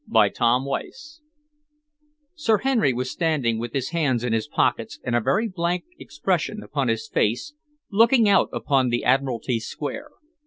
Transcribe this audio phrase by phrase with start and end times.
[0.11, 0.91] CHAPTER XVIII
[2.33, 6.63] Sir Henry was standing with his hands in his pockets and a very blank expression
[6.63, 7.53] upon his face,
[7.91, 10.09] looking out upon the Admiralty Square.